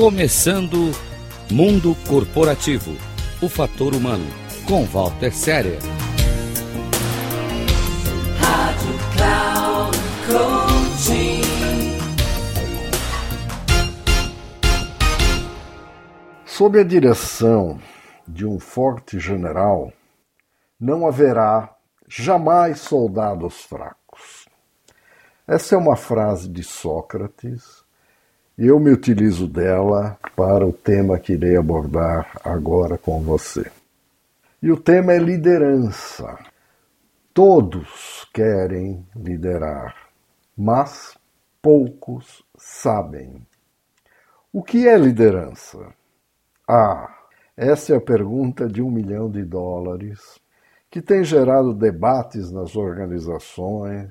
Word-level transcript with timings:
Começando 0.00 0.92
Mundo 1.50 1.92
Corporativo 2.06 2.92
O 3.42 3.48
Fator 3.48 3.96
Humano, 3.96 4.24
com 4.64 4.84
Walter 4.84 5.32
Séria. 5.34 5.76
Rádio 8.38 8.94
Cloud 9.16 9.98
Coaching. 10.28 11.42
Sob 16.46 16.78
a 16.78 16.84
direção 16.84 17.80
de 18.24 18.46
um 18.46 18.60
forte 18.60 19.18
general, 19.18 19.92
não 20.78 21.08
haverá 21.08 21.74
jamais 22.06 22.78
soldados 22.78 23.62
fracos. 23.62 24.48
Essa 25.44 25.74
é 25.74 25.78
uma 25.78 25.96
frase 25.96 26.48
de 26.48 26.62
Sócrates 26.62 27.87
eu 28.66 28.80
me 28.80 28.90
utilizo 28.90 29.46
dela 29.46 30.18
para 30.34 30.66
o 30.66 30.72
tema 30.72 31.18
que 31.18 31.34
irei 31.34 31.56
abordar 31.56 32.40
agora 32.44 32.98
com 32.98 33.20
você. 33.20 33.70
E 34.60 34.72
o 34.72 34.76
tema 34.76 35.12
é 35.12 35.18
liderança. 35.18 36.36
Todos 37.32 38.28
querem 38.34 39.06
liderar, 39.14 39.94
mas 40.56 41.16
poucos 41.62 42.44
sabem. 42.56 43.46
O 44.52 44.60
que 44.60 44.88
é 44.88 44.98
liderança? 44.98 45.94
Ah, 46.66 47.16
essa 47.56 47.92
é 47.92 47.96
a 47.96 48.00
pergunta 48.00 48.66
de 48.66 48.82
um 48.82 48.90
milhão 48.90 49.30
de 49.30 49.44
dólares 49.44 50.40
que 50.90 51.00
tem 51.00 51.22
gerado 51.22 51.72
debates 51.72 52.50
nas 52.50 52.74
organizações, 52.74 54.10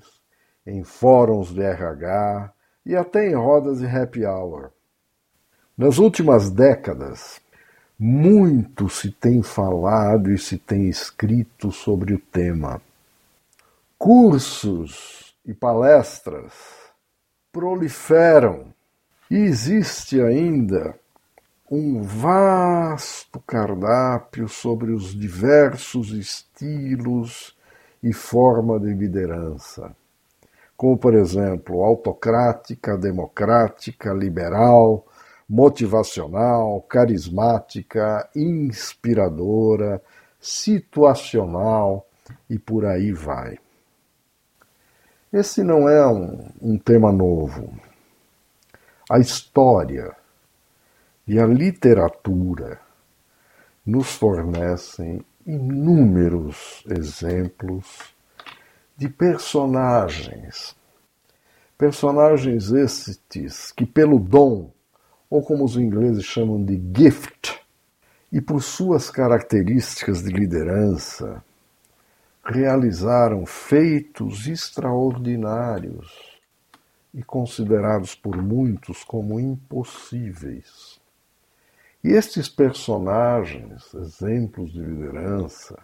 em 0.65 0.85
fóruns 0.85 1.53
de 1.53 1.63
RH 1.63 2.53
e 2.87 2.95
até 2.95 3.29
em 3.29 3.35
rodas 3.35 3.79
de 3.79 3.85
happy 3.85 4.25
hour. 4.25 4.71
Nas 5.77 5.97
últimas 5.97 6.49
décadas, 6.49 7.41
muito 7.99 8.89
se 8.89 9.11
tem 9.11 9.43
falado 9.43 10.31
e 10.31 10.37
se 10.37 10.57
tem 10.57 10.87
escrito 10.87 11.69
sobre 11.69 12.13
o 12.13 12.17
tema. 12.17 12.81
Cursos 13.97 15.35
e 15.45 15.53
palestras 15.53 16.53
proliferam 17.51 18.73
e 19.29 19.35
existe 19.35 20.21
ainda 20.21 20.97
um 21.69 22.01
vasto 22.01 23.41
cardápio 23.41 24.47
sobre 24.47 24.93
os 24.93 25.13
diversos 25.13 26.11
estilos 26.11 27.53
e 28.01 28.13
forma 28.13 28.79
de 28.79 28.93
liderança 28.93 29.93
como, 30.77 30.95
por 30.95 31.15
exemplo, 31.15 31.83
autocrática, 31.83 32.95
democrática, 32.95 34.13
liberal, 34.13 35.07
motivacional, 35.49 36.81
carismática, 36.81 38.29
inspiradora, 38.35 39.99
situacional 40.39 42.05
e 42.47 42.59
por 42.59 42.85
aí 42.85 43.11
vai. 43.11 43.57
Esse 45.33 45.63
não 45.63 45.89
é 45.89 46.07
um, 46.07 46.47
um 46.61 46.77
tema 46.77 47.11
novo. 47.11 47.73
A 49.09 49.19
história 49.19 50.15
e 51.27 51.39
a 51.39 51.45
literatura 51.47 52.79
nos 53.85 54.11
fornecem 54.15 55.25
inúmeros 55.45 56.83
exemplos 56.89 58.15
de 58.97 59.07
personagens. 59.07 60.75
Personagens 61.77 62.71
estes 62.71 63.71
que, 63.71 63.85
pelo 63.85 64.19
dom, 64.19 64.71
ou 65.29 65.43
como 65.43 65.63
os 65.63 65.77
ingleses 65.77 66.25
chamam 66.25 66.63
de 66.63 66.81
gift, 66.95 67.59
e 68.31 68.41
por 68.41 68.61
suas 68.61 69.09
características 69.09 70.23
de 70.23 70.29
liderança, 70.29 71.43
realizaram 72.43 73.45
feitos 73.45 74.47
extraordinários 74.47 76.39
e 77.13 77.21
considerados 77.23 78.15
por 78.15 78.35
muitos 78.41 79.03
como 79.03 79.39
impossíveis. 79.39 80.99
E 82.03 82.09
estes 82.09 82.49
personagens, 82.49 83.93
exemplos 83.93 84.71
de 84.71 84.79
liderança, 84.79 85.77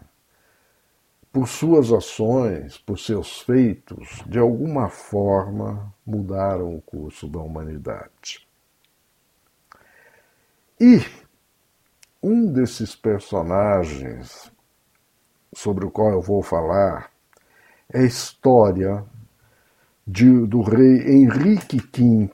por 1.33 1.47
suas 1.47 1.91
ações, 1.91 2.77
por 2.77 2.99
seus 2.99 3.41
feitos, 3.41 4.23
de 4.27 4.37
alguma 4.37 4.87
forma 4.87 5.91
mudaram 6.05 6.75
o 6.75 6.81
curso 6.81 7.27
da 7.27 7.39
humanidade. 7.39 8.47
E 10.79 11.01
um 12.21 12.45
desses 12.45 12.95
personagens 12.95 14.51
sobre 15.55 15.85
o 15.85 15.91
qual 15.91 16.11
eu 16.11 16.21
vou 16.21 16.43
falar 16.43 17.09
é 17.91 18.01
a 18.01 18.05
história 18.05 19.03
de, 20.05 20.45
do 20.45 20.61
rei 20.61 21.15
Henrique 21.15 21.77
V, 21.77 22.29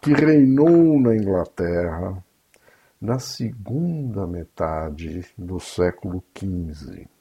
que 0.00 0.12
reinou 0.12 0.98
na 1.00 1.14
Inglaterra 1.14 2.24
na 3.00 3.20
segunda 3.20 4.26
metade 4.26 5.24
do 5.38 5.60
século 5.60 6.24
XV. 6.36 7.15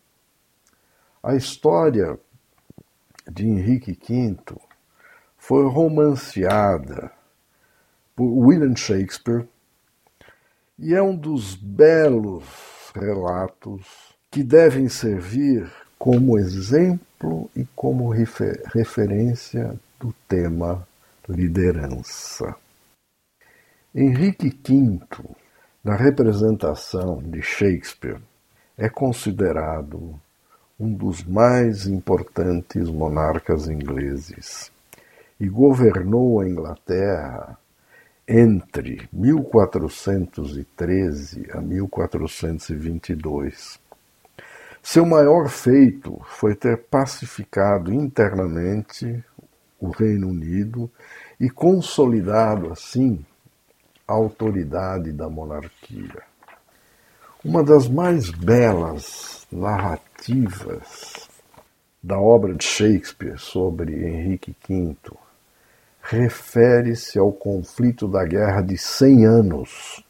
A 1.25 1.33
história 1.33 2.19
de 3.27 3.47
Henrique 3.47 3.93
V 3.93 4.37
foi 5.35 5.67
romanceada 5.67 7.11
por 8.15 8.27
William 8.27 8.75
Shakespeare 8.75 9.47
e 10.77 10.93
é 10.93 11.01
um 11.01 11.15
dos 11.15 11.55
belos 11.55 12.43
relatos 12.93 14.13
que 14.29 14.43
devem 14.43 14.87
servir 14.87 15.67
como 15.97 16.37
exemplo 16.37 17.49
e 17.55 17.65
como 17.75 18.07
refer 18.11 18.61
referência 18.67 19.73
do 19.99 20.13
tema 20.27 20.87
liderança. 21.27 22.55
Henrique 23.95 24.49
V, 24.49 24.99
na 25.83 25.95
representação 25.95 27.17
de 27.17 27.41
Shakespeare, 27.41 28.21
é 28.77 28.87
considerado 28.87 30.21
um 30.79 30.93
dos 30.93 31.23
mais 31.23 31.87
importantes 31.87 32.87
monarcas 32.89 33.69
ingleses 33.69 34.71
e 35.39 35.47
governou 35.47 36.41
a 36.41 36.47
Inglaterra 36.47 37.57
entre 38.27 39.07
1413 39.13 41.47
a 41.51 41.61
1422. 41.61 43.79
Seu 44.83 45.05
maior 45.05 45.47
feito 45.47 46.19
foi 46.25 46.55
ter 46.55 46.77
pacificado 46.77 47.93
internamente 47.93 49.23
o 49.79 49.89
Reino 49.89 50.27
Unido 50.27 50.91
e 51.39 51.49
consolidado 51.49 52.69
assim 52.71 53.23
a 54.07 54.13
autoridade 54.13 55.11
da 55.11 55.29
monarquia. 55.29 56.23
Uma 57.47 57.63
das 57.63 57.87
mais 57.87 58.31
belas 58.31 59.45
narrativas 59.51 61.29
da 62.01 62.19
obra 62.19 62.55
de 62.55 62.65
Shakespeare 62.65 63.37
sobre 63.37 63.93
Henrique 63.93 64.55
V 64.67 64.95
refere-se 66.01 67.19
ao 67.19 67.31
conflito 67.31 68.07
da 68.07 68.25
Guerra 68.25 68.63
de 68.63 68.75
Cem 68.79 69.27
Anos, 69.27 70.03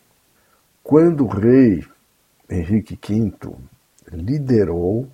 quando 0.82 1.26
o 1.26 1.28
rei 1.28 1.86
Henrique 2.50 2.98
V 3.06 3.54
liderou 4.14 5.10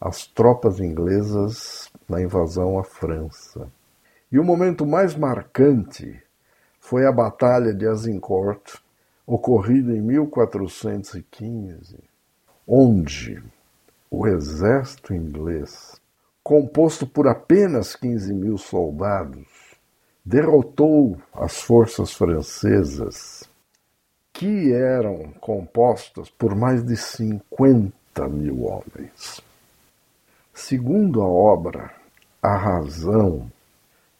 as 0.00 0.28
tropas 0.28 0.78
inglesas 0.78 1.90
na 2.08 2.22
invasão 2.22 2.78
à 2.78 2.84
França. 2.84 3.66
E 4.30 4.38
o 4.38 4.44
momento 4.44 4.86
mais 4.86 5.16
marcante 5.16 6.22
foi 6.78 7.04
a 7.04 7.10
Batalha 7.10 7.74
de 7.74 7.88
Azincourt, 7.88 8.80
ocorrida 9.34 9.96
em 9.96 10.00
1415, 10.00 11.96
onde 12.66 13.40
o 14.10 14.26
exército 14.26 15.14
inglês, 15.14 16.00
composto 16.42 17.06
por 17.06 17.28
apenas 17.28 17.94
15 17.94 18.34
mil 18.34 18.58
soldados, 18.58 19.46
derrotou 20.24 21.16
as 21.32 21.60
forças 21.60 22.12
francesas, 22.12 23.48
que 24.32 24.72
eram 24.72 25.32
compostas 25.40 26.28
por 26.28 26.56
mais 26.56 26.84
de 26.84 26.96
50 26.96 28.28
mil 28.28 28.64
homens. 28.64 29.40
Segundo 30.52 31.22
a 31.22 31.28
obra, 31.28 31.94
a 32.42 32.56
razão 32.56 33.48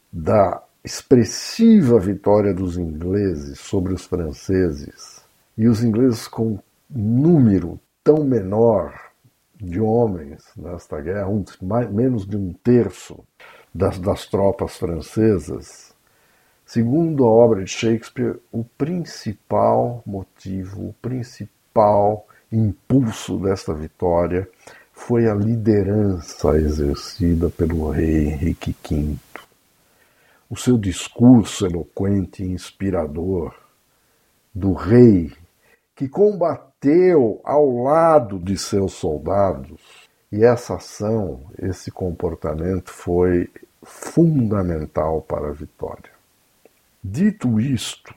da 0.09 0.63
expressiva 0.83 1.99
vitória 1.99 2.53
dos 2.53 2.77
ingleses 2.77 3.59
sobre 3.59 3.93
os 3.93 4.05
franceses, 4.05 5.21
e 5.57 5.67
os 5.67 5.83
ingleses 5.83 6.27
com 6.27 6.59
número 6.89 7.79
tão 8.03 8.23
menor 8.23 8.93
de 9.55 9.79
homens 9.79 10.43
nesta 10.57 10.99
guerra, 10.99 11.29
um, 11.29 11.43
mais, 11.61 11.91
menos 11.91 12.25
de 12.25 12.35
um 12.35 12.51
terço 12.63 13.19
das, 13.73 13.99
das 13.99 14.25
tropas 14.25 14.77
francesas, 14.77 15.91
Segundo 16.73 17.25
a 17.25 17.27
obra 17.27 17.65
de 17.65 17.69
Shakespeare, 17.69 18.39
o 18.49 18.63
principal 18.63 20.01
motivo, 20.05 20.87
o 20.87 20.95
principal 21.01 22.25
impulso 22.49 23.37
desta 23.37 23.73
vitória 23.73 24.47
foi 24.93 25.27
a 25.27 25.33
liderança 25.33 26.57
exercida 26.57 27.49
pelo 27.49 27.89
rei 27.89 28.29
Henrique 28.29 28.73
V. 28.89 29.17
O 30.51 30.57
seu 30.57 30.77
discurso 30.77 31.65
eloquente 31.65 32.43
e 32.43 32.51
inspirador 32.51 33.55
do 34.53 34.73
rei 34.73 35.31
que 35.95 36.09
combateu 36.09 37.39
ao 37.41 37.83
lado 37.83 38.37
de 38.37 38.57
seus 38.57 38.91
soldados, 38.91 39.79
e 40.29 40.43
essa 40.43 40.75
ação, 40.75 41.39
esse 41.57 41.89
comportamento 41.89 42.91
foi 42.91 43.49
fundamental 43.81 45.21
para 45.21 45.47
a 45.47 45.53
vitória. 45.53 46.11
Dito 47.01 47.57
isto, 47.57 48.13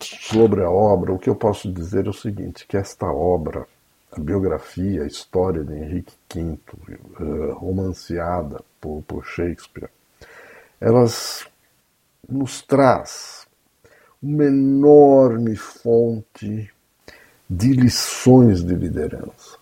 sobre 0.00 0.60
a 0.60 0.68
obra, 0.68 1.12
o 1.12 1.20
que 1.20 1.30
eu 1.30 1.36
posso 1.36 1.72
dizer 1.72 2.06
é 2.06 2.10
o 2.10 2.12
seguinte, 2.12 2.66
que 2.66 2.76
esta 2.76 3.06
obra, 3.06 3.64
a 4.10 4.18
biografia, 4.18 5.04
a 5.04 5.06
história 5.06 5.62
de 5.62 5.72
Henrique 5.72 6.14
V, 6.34 6.58
eh, 6.88 7.52
romanceada 7.52 8.60
por, 8.80 9.04
por 9.06 9.24
Shakespeare, 9.24 9.88
elas 10.80 11.46
nos 12.28 12.62
traz 12.62 13.46
uma 14.22 14.44
enorme 14.44 15.54
fonte 15.54 16.72
de 17.48 17.72
lições 17.72 18.64
de 18.64 18.74
liderança. 18.74 19.58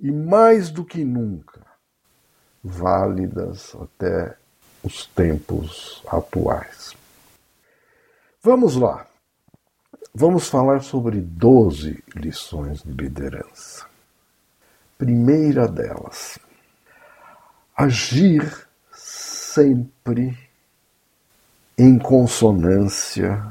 E 0.00 0.10
mais 0.10 0.70
do 0.70 0.84
que 0.84 1.04
nunca, 1.04 1.60
válidas 2.62 3.74
até 3.74 4.36
os 4.82 5.06
tempos 5.06 6.02
atuais. 6.06 6.94
Vamos 8.42 8.76
lá. 8.76 9.06
Vamos 10.14 10.48
falar 10.48 10.82
sobre 10.82 11.20
12 11.20 12.02
lições 12.14 12.82
de 12.82 12.92
liderança. 12.92 13.86
Primeira 14.96 15.68
delas, 15.68 16.38
agir 17.76 18.66
sempre 19.56 20.36
em 21.78 21.98
consonância 21.98 23.42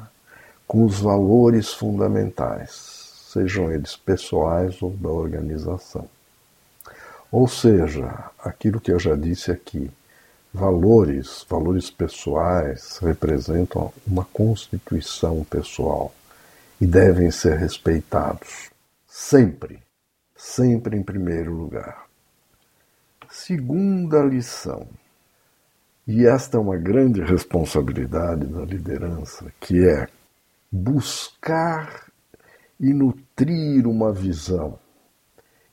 com 0.68 0.86
os 0.86 1.00
valores 1.00 1.74
fundamentais, 1.74 3.32
sejam 3.34 3.72
eles 3.72 3.96
pessoais 3.96 4.84
ou 4.84 4.92
da 4.92 5.10
organização. 5.10 6.08
Ou 7.32 7.48
seja, 7.48 8.30
aquilo 8.38 8.80
que 8.80 8.92
eu 8.92 9.00
já 9.00 9.16
disse 9.16 9.50
aqui, 9.50 9.90
Valores, 10.54 11.46
valores 11.50 11.90
pessoais, 11.90 12.98
representam 13.00 13.92
uma 14.08 14.24
constituição 14.24 15.44
pessoal 15.44 16.14
e 16.80 16.88
devem 16.88 17.30
ser 17.30 17.58
respeitados. 17.58 18.70
Sempre, 19.06 19.80
sempre 20.34 20.96
em 20.96 21.04
primeiro 21.04 21.52
lugar. 21.52 22.06
Segunda 23.30 24.22
lição, 24.22 24.88
e 26.08 26.26
esta 26.26 26.58
é 26.58 26.60
uma 26.60 26.78
grande 26.78 27.22
responsabilidade 27.22 28.46
da 28.46 28.64
liderança, 28.64 29.52
que 29.60 29.88
é 29.88 30.08
buscar 30.72 32.12
e 32.80 32.94
nutrir 32.94 33.88
uma 33.88 34.14
visão. 34.14 34.78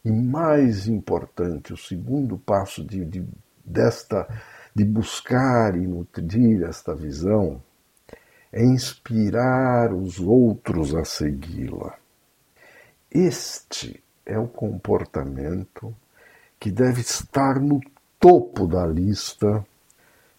E 0.05 0.11
mais 0.11 0.89
importante, 0.89 1.73
o 1.73 1.77
segundo 1.77 2.39
passo 2.39 2.83
de, 2.85 3.05
de, 3.05 3.25
desta 3.65 4.27
de 4.75 4.85
buscar 4.85 5.77
e 5.77 5.87
nutrir 5.87 6.63
esta 6.63 6.95
visão 6.95 7.63
é 8.51 8.65
inspirar 8.65 9.93
os 9.93 10.19
outros 10.19 10.95
a 10.95 11.05
segui-la. 11.05 11.95
Este 13.11 14.03
é 14.25 14.39
o 14.39 14.49
comportamento 14.49 15.95
que 16.59 16.71
deve 16.71 17.03
estar 17.03 17.61
no 17.61 17.81
topo 18.19 18.67
da 18.67 18.87
lista 18.87 19.67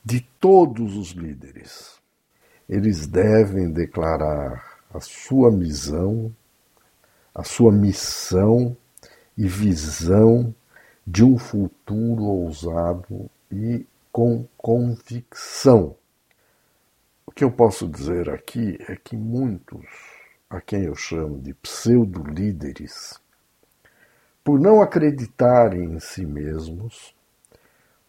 de 0.03 0.19
todos 0.39 0.97
os 0.97 1.11
líderes. 1.11 2.01
Eles 2.67 3.07
devem 3.07 3.71
declarar 3.71 4.79
a 4.94 5.00
sua 5.00 5.51
missão, 5.51 6.35
a 7.33 7.44
sua 7.44 7.71
missão 7.71 8.75
e 9.38 9.47
visão 9.47 10.53
de 11.05 11.23
um 11.23 11.38
futuro 11.38 12.23
ousado 12.23 13.29
e 13.51 13.85
com 14.11 14.45
convicção. 14.57 15.95
O 17.25 17.31
que 17.31 17.44
eu 17.44 17.51
posso 17.51 17.88
dizer 17.88 18.29
aqui 18.29 18.77
é 18.88 18.95
que 18.95 19.15
muitos, 19.17 19.85
a 20.50 20.61
quem 20.61 20.83
eu 20.83 20.95
chamo 20.95 21.39
de 21.39 21.53
pseudo-líderes, 21.55 23.19
por 24.44 24.59
não 24.59 24.81
acreditarem 24.81 25.85
em 25.85 26.00
si 26.00 26.25
mesmos, 26.25 27.15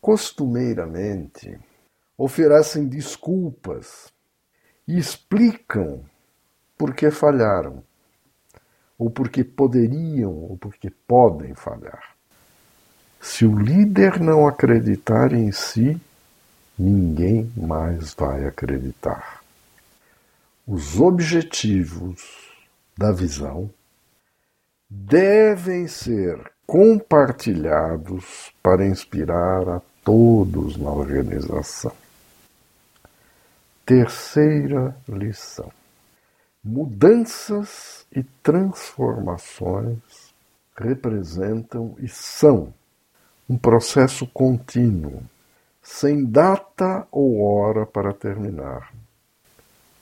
costumeiramente 0.01 1.59
oferecem 2.17 2.87
desculpas 2.87 4.13
e 4.87 4.99
explicam 4.99 6.03
por 6.77 6.95
que 6.95 7.11
falharam, 7.11 7.83
ou 8.99 9.11
porque 9.11 9.43
poderiam, 9.43 10.33
ou 10.33 10.57
porque 10.57 10.91
podem 10.91 11.55
falhar. 11.55 12.15
Se 13.21 13.47
o 13.47 13.59
líder 13.59 14.21
não 14.21 14.47
acreditar 14.47 15.33
em 15.33 15.51
si, 15.51 16.01
ninguém 16.79 17.51
mais 17.57 18.13
vai 18.15 18.45
acreditar. 18.45 19.43
Os 20.67 21.01
objetivos 21.01 22.53
da 22.97 23.13
visão 23.13 23.71
devem 24.89 25.89
ser 25.89 26.53
compartilhados 26.67 28.53
para 28.63 28.87
inspirar 28.87 29.69
a 29.69 29.83
todos 30.05 30.77
na 30.77 30.91
organização. 30.91 31.93
Terceira 33.85 34.97
lição: 35.09 35.73
mudanças 36.63 38.07
e 38.15 38.23
transformações 38.43 39.99
representam 40.77 41.97
e 41.99 42.09
são 42.09 42.73
um 43.49 43.57
processo 43.57 44.27
contínuo, 44.27 45.23
sem 45.83 46.25
data 46.25 47.07
ou 47.11 47.43
hora 47.43 47.85
para 47.87 48.13
terminar. 48.13 48.93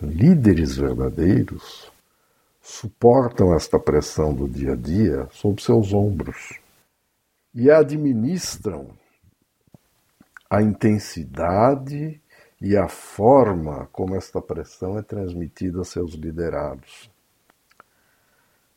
Líderes 0.00 0.76
verdadeiros 0.76 1.90
suportam 2.60 3.54
esta 3.54 3.78
pressão 3.78 4.32
do 4.32 4.48
dia 4.48 4.72
a 4.72 4.76
dia 4.76 5.28
sob 5.32 5.60
seus 5.60 5.92
ombros 5.92 6.58
e 7.54 7.70
administram 7.70 8.88
a 10.52 10.60
intensidade 10.60 12.20
e 12.60 12.76
a 12.76 12.86
forma 12.86 13.88
como 13.90 14.14
esta 14.14 14.38
pressão 14.38 14.98
é 14.98 15.02
transmitida 15.02 15.80
a 15.80 15.84
seus 15.84 16.12
liderados. 16.12 17.10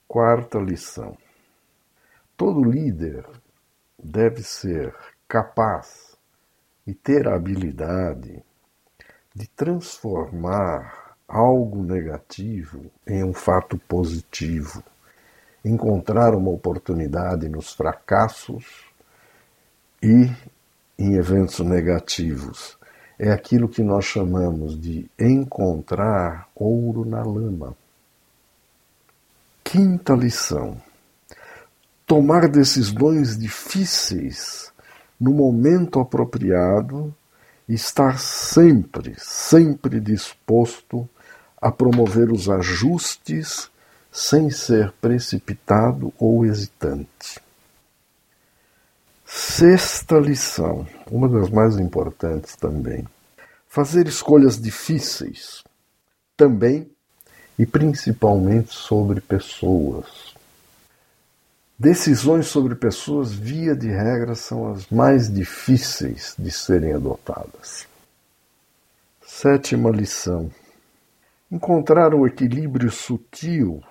Quarta 0.08 0.58
lição: 0.58 1.18
todo 2.38 2.64
líder 2.64 3.26
deve 4.02 4.42
ser 4.42 4.96
capaz 5.28 6.18
e 6.88 6.94
ter 6.94 7.28
a 7.28 7.36
habilidade 7.36 8.42
de 9.36 9.48
transformar 9.50 11.18
algo 11.28 11.84
negativo 11.84 12.90
em 13.06 13.22
um 13.22 13.34
fato 13.34 13.78
positivo, 13.80 14.82
encontrar 15.66 16.36
uma 16.36 16.52
oportunidade 16.52 17.50
nos 17.50 17.74
fracassos 17.74 18.86
e 20.02 20.32
em 20.98 21.16
eventos 21.16 21.60
negativos. 21.60 22.78
É 23.18 23.32
aquilo 23.32 23.70
que 23.70 23.82
nós 23.82 24.06
chamamos 24.06 24.80
de 24.80 25.10
encontrar 25.20 26.50
ouro 26.56 27.06
na 27.06 27.24
lama. 27.24 27.76
Quinta 29.64 30.14
lição 30.14 30.82
tomar 32.06 32.48
decisões 32.48 33.38
difíceis 33.38 34.72
no 35.20 35.32
momento 35.32 36.00
apropriado 36.00 37.14
estar 37.68 38.20
sempre, 38.20 39.16
sempre 39.18 40.00
disposto 40.00 41.10
a 41.60 41.72
promover 41.72 42.32
os 42.32 42.48
ajustes 42.48 43.72
sem 44.12 44.52
ser 44.52 44.92
precipitado 45.02 46.14
ou 46.20 46.46
hesitante. 46.46 47.42
Sexta 49.26 50.20
lição, 50.20 50.86
uma 51.10 51.28
das 51.28 51.50
mais 51.50 51.80
importantes 51.80 52.56
também. 52.56 53.04
Fazer 53.68 54.08
escolhas 54.08 54.62
difíceis, 54.62 55.64
também 56.38 56.88
e 57.58 57.66
principalmente 57.66 58.72
sobre 58.72 59.20
pessoas. 59.20 60.36
Decisões 61.78 62.46
sobre 62.46 62.76
pessoas, 62.76 63.34
via 63.34 63.76
de 63.76 63.88
regra, 63.88 64.36
são 64.36 64.72
as 64.72 64.88
mais 64.90 65.34
difíceis 65.34 66.36
de 66.38 66.52
serem 66.52 66.94
adotadas. 66.94 67.88
Sétima 69.26 69.90
lição: 69.90 70.52
encontrar 71.52 72.14
o 72.14 72.28
equilíbrio 72.28 72.92
sutil 72.92 73.84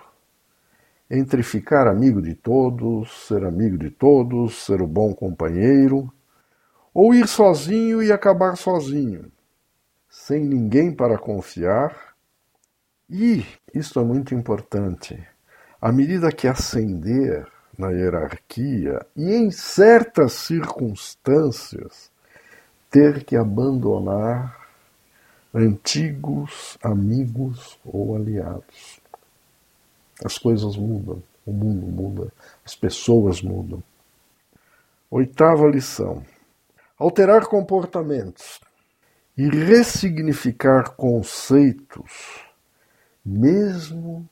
entre 1.10 1.42
ficar 1.42 1.86
amigo 1.86 2.20
de 2.22 2.34
todos, 2.34 3.26
ser 3.26 3.44
amigo 3.44 3.76
de 3.76 3.90
todos, 3.90 4.64
ser 4.64 4.80
o 4.80 4.86
bom 4.86 5.14
companheiro, 5.14 6.12
ou 6.92 7.14
ir 7.14 7.26
sozinho 7.26 8.02
e 8.02 8.12
acabar 8.12 8.56
sozinho, 8.56 9.30
sem 10.08 10.44
ninguém 10.44 10.92
para 10.92 11.18
confiar. 11.18 12.14
E, 13.10 13.44
isto 13.74 14.00
é 14.00 14.04
muito 14.04 14.34
importante, 14.34 15.22
à 15.80 15.92
medida 15.92 16.32
que 16.32 16.48
ascender 16.48 17.46
na 17.76 17.90
hierarquia 17.90 19.04
e 19.16 19.34
em 19.34 19.50
certas 19.50 20.32
circunstâncias 20.32 22.10
ter 22.90 23.24
que 23.24 23.36
abandonar 23.36 24.68
antigos 25.52 26.78
amigos 26.82 27.78
ou 27.84 28.16
aliados. 28.16 29.03
As 30.22 30.38
coisas 30.38 30.76
mudam, 30.76 31.22
o 31.46 31.52
mundo 31.52 31.86
muda, 31.86 32.32
as 32.64 32.74
pessoas 32.74 33.40
mudam. 33.40 33.82
Oitava 35.10 35.66
lição: 35.66 36.24
alterar 36.98 37.46
comportamentos 37.46 38.60
e 39.36 39.48
ressignificar 39.48 40.90
conceitos, 40.90 42.40
mesmo 43.24 44.28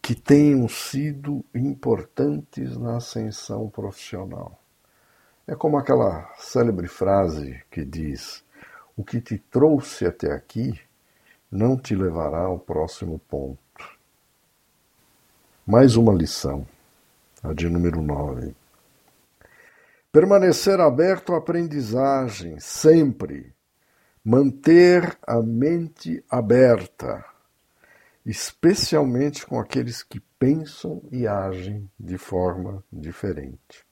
que 0.00 0.14
tenham 0.14 0.68
sido 0.68 1.44
importantes 1.54 2.76
na 2.78 2.96
ascensão 2.96 3.68
profissional. 3.68 4.58
É 5.46 5.54
como 5.54 5.76
aquela 5.76 6.30
célebre 6.38 6.88
frase 6.88 7.62
que 7.70 7.84
diz: 7.84 8.42
o 8.96 9.04
que 9.04 9.20
te 9.20 9.38
trouxe 9.38 10.06
até 10.06 10.32
aqui 10.32 10.78
não 11.50 11.76
te 11.76 11.94
levará 11.94 12.40
ao 12.40 12.58
próximo 12.58 13.18
ponto. 13.18 13.67
Mais 15.70 15.96
uma 15.96 16.14
lição, 16.14 16.66
a 17.42 17.52
de 17.52 17.68
número 17.68 18.00
9. 18.00 18.56
Permanecer 20.10 20.80
aberto 20.80 21.34
à 21.34 21.36
aprendizagem, 21.36 22.58
sempre. 22.58 23.54
Manter 24.24 25.18
a 25.26 25.42
mente 25.42 26.24
aberta, 26.30 27.22
especialmente 28.24 29.46
com 29.46 29.60
aqueles 29.60 30.02
que 30.02 30.20
pensam 30.38 31.02
e 31.12 31.26
agem 31.26 31.86
de 32.00 32.16
forma 32.16 32.82
diferente. 32.90 33.84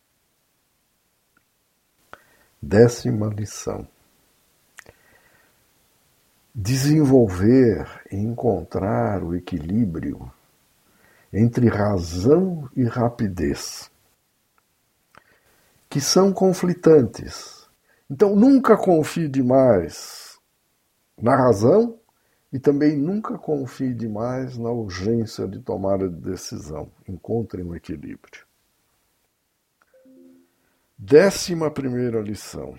Décima 2.62 3.26
lição 3.26 3.86
desenvolver 6.54 7.86
e 8.10 8.16
encontrar 8.16 9.22
o 9.22 9.34
equilíbrio 9.34 10.32
entre 11.32 11.68
razão 11.68 12.68
e 12.74 12.84
rapidez, 12.84 13.90
que 15.88 16.00
são 16.00 16.32
conflitantes. 16.32 17.68
Então, 18.10 18.36
nunca 18.36 18.76
confie 18.76 19.28
demais 19.28 20.38
na 21.20 21.34
razão 21.34 21.98
e 22.52 22.58
também 22.58 22.96
nunca 22.96 23.36
confie 23.36 23.92
demais 23.92 24.56
na 24.56 24.70
urgência 24.70 25.46
de 25.48 25.58
tomada 25.60 26.08
de 26.08 26.16
decisão. 26.16 26.90
Encontrem 27.08 27.64
um 27.64 27.74
equilíbrio. 27.74 28.46
Décima 30.98 31.70
primeira 31.70 32.20
lição 32.20 32.78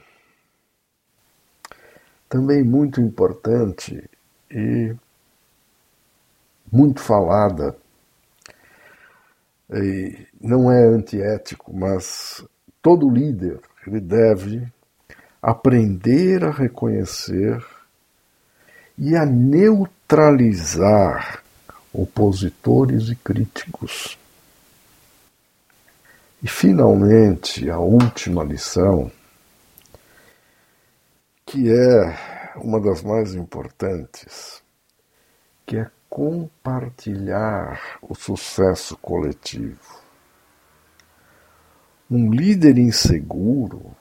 também 2.30 2.64
muito 2.64 3.00
importante 3.02 4.10
e 4.52 4.96
muito 6.72 7.02
falada. 7.02 7.76
E 9.74 10.28
não 10.40 10.72
é 10.72 10.86
antiético, 10.86 11.76
mas 11.76 12.46
todo 12.82 13.10
líder 13.10 13.60
ele 13.86 14.00
deve 14.00 14.66
aprender 15.42 16.42
a 16.44 16.52
reconhecer 16.52 17.66
e 18.98 19.14
a 19.16 19.26
neutralizar 19.26 21.44
opositores 21.94 23.10
e 23.10 23.16
críticos. 23.16 24.18
E 26.42 26.48
finalmente, 26.48 27.70
a 27.70 27.80
última 27.80 28.44
lição 28.44 29.12
que 31.48 31.72
é 31.72 32.54
uma 32.58 32.82
das 32.82 33.02
mais 33.02 33.34
importantes, 33.34 34.62
que 35.66 35.78
é 35.78 35.90
compartilhar 36.10 38.00
o 38.02 38.16
sucesso 38.16 38.98
coletivo. 38.98 40.02
Um 42.10 42.32
líder 42.32 42.78
inseguro 42.78 43.96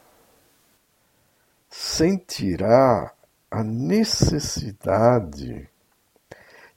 sentirá 1.68 3.12
a 3.50 3.64
necessidade 3.64 5.68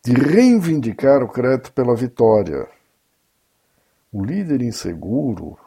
de 0.03 0.13
reivindicar 0.13 1.21
o 1.21 1.27
crédito 1.27 1.71
pela 1.73 1.95
vitória. 1.95 2.67
O 4.11 4.23
líder 4.23 4.61
inseguro 4.61 5.57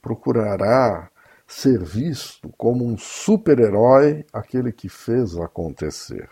procurará 0.00 1.10
ser 1.46 1.84
visto 1.84 2.48
como 2.56 2.86
um 2.86 2.96
super-herói 2.96 4.24
aquele 4.32 4.72
que 4.72 4.88
fez 4.88 5.36
acontecer. 5.36 6.28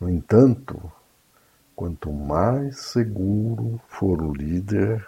No 0.00 0.08
entanto, 0.08 0.80
quanto 1.76 2.10
mais 2.10 2.78
seguro 2.78 3.78
for 3.86 4.22
o 4.22 4.32
líder, 4.32 5.06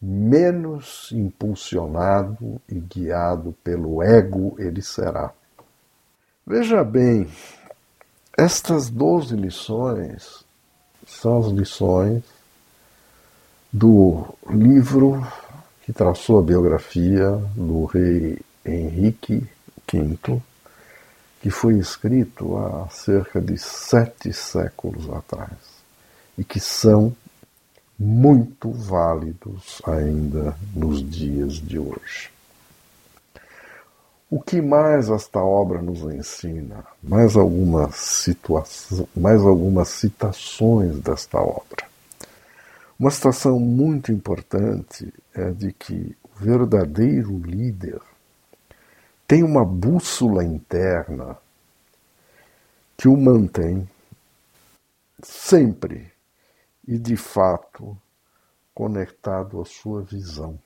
menos 0.00 1.10
impulsionado 1.12 2.60
e 2.68 2.74
guiado 2.74 3.54
pelo 3.64 4.02
ego 4.02 4.54
ele 4.58 4.82
será. 4.82 5.32
Veja 6.46 6.84
bem, 6.84 7.26
estas 8.36 8.90
12 8.90 9.34
lições 9.36 10.44
são 11.06 11.38
as 11.38 11.46
lições 11.46 12.22
do 13.72 14.34
livro 14.50 15.26
que 15.84 15.92
traçou 15.92 16.38
a 16.38 16.42
biografia 16.42 17.30
do 17.56 17.86
rei 17.86 18.38
Henrique 18.64 19.46
V, 19.90 20.42
que 21.44 21.50
foi 21.50 21.76
escrito 21.78 22.56
há 22.56 22.88
cerca 22.88 23.38
de 23.38 23.58
sete 23.58 24.32
séculos 24.32 25.10
atrás 25.10 25.58
e 26.38 26.42
que 26.42 26.58
são 26.58 27.14
muito 27.98 28.72
válidos 28.72 29.82
ainda 29.84 30.56
nos 30.74 31.06
dias 31.06 31.56
de 31.56 31.78
hoje. 31.78 32.30
O 34.30 34.40
que 34.40 34.62
mais 34.62 35.10
esta 35.10 35.38
obra 35.38 35.82
nos 35.82 36.00
ensina? 36.14 36.82
Mais 37.02 37.36
algumas 37.36 37.94
situações, 37.94 39.06
mais 39.14 39.42
algumas 39.42 39.88
citações 39.88 40.98
desta 41.00 41.36
obra. 41.36 41.84
Uma 42.98 43.10
situação 43.10 43.60
muito 43.60 44.10
importante 44.10 45.12
é 45.34 45.50
de 45.50 45.74
que 45.74 46.16
o 46.22 46.42
verdadeiro 46.42 47.36
líder 47.36 48.00
tem 49.26 49.42
uma 49.42 49.64
bússola 49.64 50.44
interna 50.44 51.36
que 52.96 53.08
o 53.08 53.16
mantém 53.16 53.88
sempre 55.22 56.12
e 56.86 56.98
de 56.98 57.16
fato 57.16 57.96
conectado 58.74 59.60
à 59.60 59.64
sua 59.64 60.02
visão. 60.02 60.58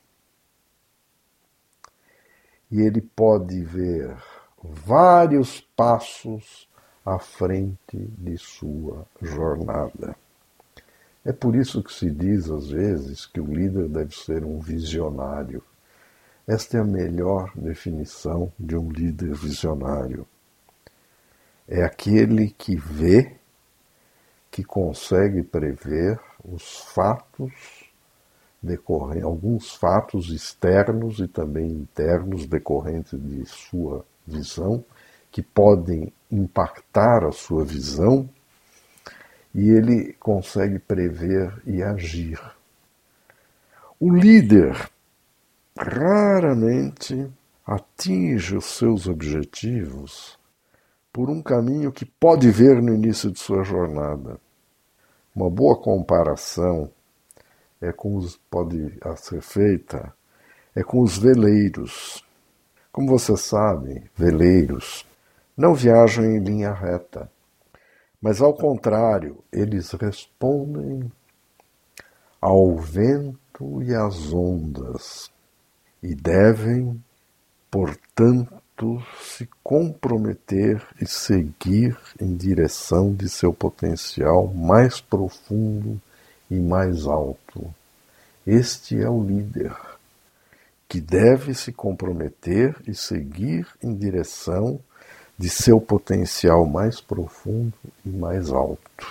E 2.70 2.80
ele 2.80 3.00
pode 3.00 3.62
ver 3.62 4.16
vários 4.62 5.60
passos 5.60 6.68
à 7.04 7.18
frente 7.18 7.96
de 7.96 8.36
sua 8.36 9.06
jornada. 9.22 10.16
É 11.24 11.32
por 11.32 11.54
isso 11.54 11.82
que 11.82 11.92
se 11.92 12.10
diz 12.10 12.50
às 12.50 12.70
vezes 12.70 13.26
que 13.26 13.40
o 13.40 13.46
líder 13.46 13.88
deve 13.88 14.14
ser 14.14 14.44
um 14.44 14.58
visionário. 14.58 15.62
Esta 16.48 16.78
é 16.78 16.80
a 16.80 16.84
melhor 16.84 17.52
definição 17.54 18.50
de 18.58 18.74
um 18.74 18.90
líder 18.90 19.34
visionário. 19.34 20.26
É 21.68 21.84
aquele 21.84 22.48
que 22.48 22.74
vê, 22.74 23.36
que 24.50 24.64
consegue 24.64 25.42
prever 25.42 26.18
os 26.42 26.78
fatos 26.94 27.52
decorrentes, 28.62 29.24
alguns 29.24 29.74
fatos 29.74 30.30
externos 30.30 31.18
e 31.18 31.28
também 31.28 31.70
internos 31.70 32.46
decorrentes 32.46 33.20
de 33.20 33.44
sua 33.44 34.02
visão, 34.26 34.82
que 35.30 35.42
podem 35.42 36.10
impactar 36.32 37.26
a 37.26 37.30
sua 37.30 37.62
visão 37.62 38.26
e 39.54 39.68
ele 39.68 40.14
consegue 40.14 40.78
prever 40.78 41.60
e 41.66 41.82
agir. 41.82 42.40
O 44.00 44.10
líder 44.10 44.90
raramente 45.78 47.30
atinge 47.64 48.56
os 48.56 48.64
seus 48.64 49.06
objetivos 49.06 50.36
por 51.12 51.30
um 51.30 51.40
caminho 51.40 51.92
que 51.92 52.04
pode 52.04 52.50
ver 52.50 52.82
no 52.82 52.92
início 52.92 53.30
de 53.30 53.38
sua 53.38 53.62
jornada. 53.62 54.40
Uma 55.34 55.48
boa 55.48 55.76
comparação 55.76 56.90
é 57.80 57.92
com 57.92 58.16
os 58.16 58.36
pode 58.50 58.98
ser 59.16 59.40
feita 59.40 60.12
é 60.74 60.82
com 60.82 61.00
os 61.00 61.16
veleiros. 61.16 62.24
Como 62.92 63.08
você 63.08 63.36
sabe, 63.36 64.10
veleiros 64.16 65.06
não 65.56 65.74
viajam 65.74 66.24
em 66.24 66.38
linha 66.38 66.72
reta, 66.72 67.30
mas 68.20 68.40
ao 68.40 68.54
contrário, 68.54 69.42
eles 69.52 69.90
respondem 69.92 71.10
ao 72.40 72.76
vento 72.76 73.82
e 73.82 73.94
às 73.94 74.32
ondas 74.32 75.30
e 76.02 76.14
devem, 76.14 77.02
portanto, 77.70 79.02
se 79.20 79.48
comprometer 79.62 80.86
e 81.00 81.06
seguir 81.06 81.98
em 82.20 82.36
direção 82.36 83.12
de 83.12 83.28
seu 83.28 83.52
potencial 83.52 84.46
mais 84.46 85.00
profundo 85.00 86.00
e 86.50 86.56
mais 86.56 87.06
alto. 87.06 87.74
Este 88.46 89.00
é 89.00 89.10
o 89.10 89.22
líder, 89.22 89.74
que 90.88 91.00
deve 91.00 91.54
se 91.54 91.72
comprometer 91.72 92.76
e 92.86 92.94
seguir 92.94 93.66
em 93.82 93.94
direção 93.94 94.80
de 95.36 95.48
seu 95.48 95.80
potencial 95.80 96.64
mais 96.66 97.00
profundo 97.00 97.74
e 98.04 98.08
mais 98.08 98.50
alto. 98.50 99.06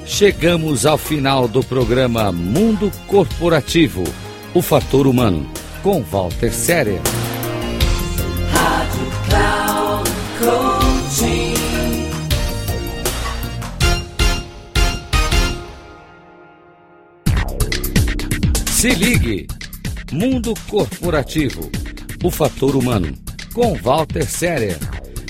Chegamos 0.07 0.87
ao 0.87 0.97
final 0.97 1.49
do 1.49 1.65
programa 1.65 2.31
Mundo 2.31 2.93
Corporativo 3.09 4.05
O 4.55 4.63
Fator 4.63 5.09
Humano, 5.09 5.51
com 5.83 6.01
Walter 6.03 6.53
Séria. 6.53 7.01
Se 18.81 18.89
ligue! 18.95 19.47
Mundo 20.11 20.55
Corporativo 20.67 21.71
O 22.25 22.31
Fator 22.31 22.75
Humano, 22.75 23.15
com 23.53 23.75
Walter 23.75 24.25
Séria. 24.25 24.79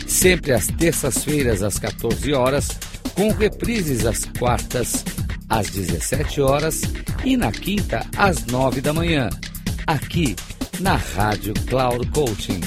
Sempre 0.07 0.53
às 0.53 0.69
terças-feiras, 0.69 1.61
às 1.61 1.77
14 1.77 2.33
horas 2.33 2.69
com 3.13 3.33
reprises 3.33 4.07
às 4.07 4.25
quartas, 4.39 5.05
às 5.49 5.69
17 5.69 6.41
horas 6.41 6.83
e 7.25 7.37
na 7.37 7.51
quinta, 7.51 8.07
às 8.17 8.47
9 8.47 8.81
da 8.81 8.93
manhã, 8.93 9.29
aqui 9.85 10.37
na 10.79 10.95
Rádio 10.95 11.53
Cloud 11.67 12.07
Coaching. 12.11 12.61